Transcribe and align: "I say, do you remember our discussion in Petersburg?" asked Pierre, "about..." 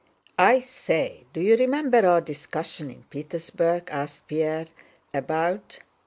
"I 0.39 0.57
say, 0.61 1.25
do 1.31 1.39
you 1.39 1.55
remember 1.55 2.07
our 2.07 2.21
discussion 2.21 2.89
in 2.89 3.03
Petersburg?" 3.11 3.89
asked 3.91 4.25
Pierre, 4.27 4.65
"about..." 5.13 5.77